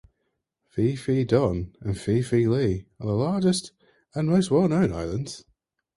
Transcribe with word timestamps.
Phi 0.65 0.95
Phi 0.95 1.21
Don 1.25 1.73
and 1.81 1.95
Phi 1.95 2.23
Phi 2.23 2.47
Lee 2.47 2.87
are 2.99 3.05
the 3.05 3.13
largest 3.13 3.71
and 4.15 4.29
most 4.29 4.49
well-known 4.49 4.91
islands. 4.91 5.45